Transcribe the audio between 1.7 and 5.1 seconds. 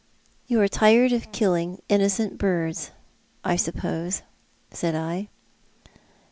innocent little birds, I suppose," said